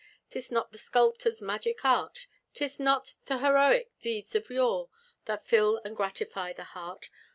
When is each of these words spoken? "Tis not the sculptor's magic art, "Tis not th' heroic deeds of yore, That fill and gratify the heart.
"Tis 0.31 0.51
not 0.51 0.71
the 0.71 0.79
sculptor's 0.79 1.43
magic 1.43 1.85
art, 1.85 2.25
"Tis 2.55 2.79
not 2.79 3.13
th' 3.27 3.39
heroic 3.39 3.91
deeds 3.99 4.33
of 4.33 4.49
yore, 4.49 4.89
That 5.25 5.45
fill 5.45 5.79
and 5.85 5.95
gratify 5.95 6.53
the 6.53 6.63
heart. 6.63 7.11